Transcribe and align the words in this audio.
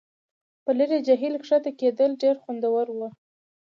په 0.63 0.71
لرې 0.79 0.97
جهیل 1.07 1.35
کښته 1.41 1.71
کیدل 1.79 2.11
ډیر 2.21 2.35
خوندور 2.43 2.87
وي 2.97 3.09